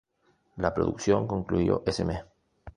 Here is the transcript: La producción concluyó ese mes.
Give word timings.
La 0.57 0.73
producción 0.73 1.27
concluyó 1.27 1.83
ese 1.85 2.03
mes. 2.05 2.21